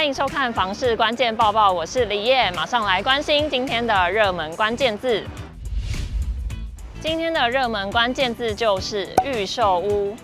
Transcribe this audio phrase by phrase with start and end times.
[0.00, 5.22] 欢迎收看房市关键报报，我是李叶，马上来关心今天的热门关键字。
[7.02, 10.16] 今天的热门关键字就是预售屋，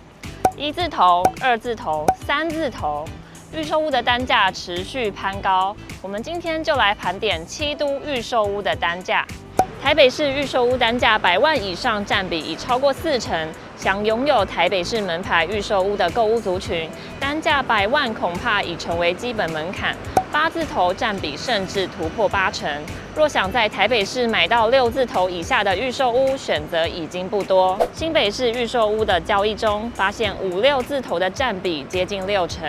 [0.57, 3.05] 一字头、二字头、三字头，
[3.53, 5.77] 预售屋的单价持续攀高。
[6.01, 9.23] 我们今天就来盘点七都预售屋的单价。
[9.79, 13.47] 台北市预售屋单价百万以上占比已超过四成，
[13.77, 16.89] 想拥有台北市门牌预售屋的购屋族群，
[17.19, 19.95] 单价百万恐怕已成为基本门槛。
[20.31, 22.69] 八字头占比甚至突破八成。
[23.15, 27.79] 若想在台北市买到六字头以下的预售屋，选择已经不多。
[27.93, 32.67] 新北市预售屋的交易中，发现五六字头的占比接近六成，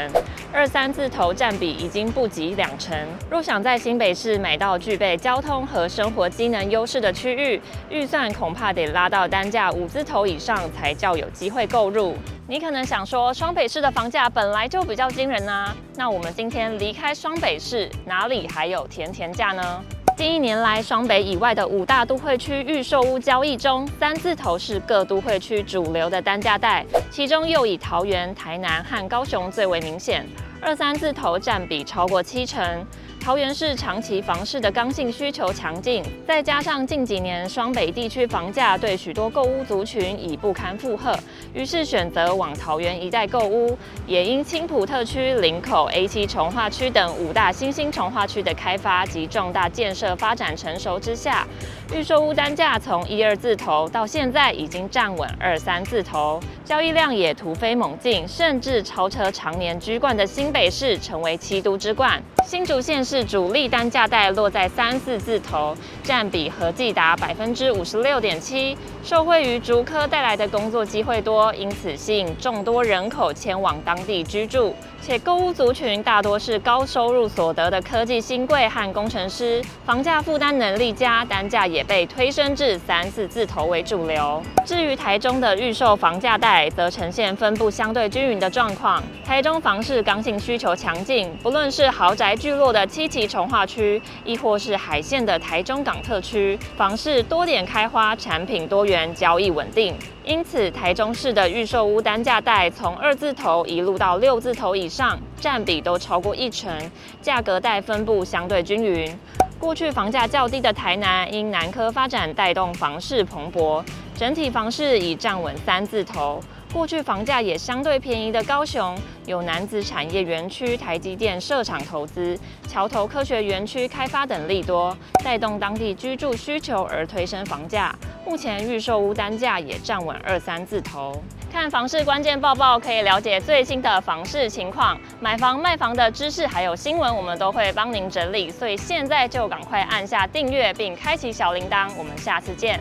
[0.53, 2.97] 二三字头占比已经不及两成。
[3.29, 12.15] 若想在新北市买到具备交通和生活机能优势的区域，预算恐怕得拉到单价五字头以上才较有机会购入。
[12.47, 19.83] 你可能想说，双北市的房价本来就比较惊人啊，那我们今天离开双北市，哪里还有甜甜价呢？
[20.17, 30.27] 近一年来，双北以外的五大都会区预售屋交易中，三字头是各都会区主流的单价带，其中又以桃园、台南和高雄最为明显，
[30.61, 32.85] 二三字头占比超过七成。
[33.21, 41.15] 桃园市长期房市的刚性需求强劲，再加上近几年双北地区房价对许多购屋族群已不堪负荷，
[41.53, 43.77] 于是选择往桃园一带购屋。
[44.07, 51.47] 也因青埔特区、林口 A7 重划区等五大新兴重划区的开发及重大建设发展成熟之下，
[51.93, 62.23] 预售屋单价从一二字头到现在已经站稳二三字头，交易量也突飞猛进，甚至超车常年居冠的新北市，成为七都之冠。
[62.47, 68.77] 新竹县市主力单价带落在三四字头，占比合计达百分之五十六点七。
[69.03, 74.75] 受惠于竹科带来的工作机会多，因此吸引众多人口前往当地居住。
[75.01, 84.43] 且购屋族群大多是高收入所得的科技新贵和工程师，房价负担能力佳，单价也被推升至三四字头为主流。
[84.67, 89.03] 至于台中的预售房价带，则呈现分布相对均匀的状况。
[89.25, 99.95] 台中房市刚性需求强劲，不论是豪宅聚落的七期重化区，亦或是海线的台中港特区，房市多点开花，产品多元，交易稳定。
[100.25, 106.77] 因此，台中市的预售屋单价带从二字头一路到六字头以上，占比都超过一成，
[107.23, 109.17] 价格带分布相对均匀。
[109.61, 113.81] 过去房价较低的台南，因南科发展带动房市蓬勃，
[114.17, 116.41] 整体房市已站稳三字头。
[116.73, 118.97] 过去房价也相对便宜的高雄，
[119.27, 127.95] 有男子产业园区、台积电设厂投资、桥头科学园区开发等利多，带动当地居住需求而推升房价。
[128.25, 131.21] 目前预售屋单价也站稳二三字头。
[131.51, 138.51] 看房市关键报报，可以了解最新的房市情况，买房卖房的知识还有新闻，我们都会帮您整理。
[138.51, 142.79] 所以现在就赶快按下订阅并开启小铃铛，我们下次见。